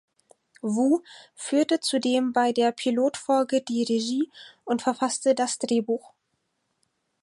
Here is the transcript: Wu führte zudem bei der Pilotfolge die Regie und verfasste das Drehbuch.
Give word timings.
Wu 0.63 1.03
führte 1.35 1.79
zudem 1.79 2.33
bei 2.33 2.53
der 2.53 2.71
Pilotfolge 2.71 3.61
die 3.61 3.83
Regie 3.83 4.31
und 4.65 4.81
verfasste 4.81 5.35
das 5.35 5.59
Drehbuch. 5.59 6.13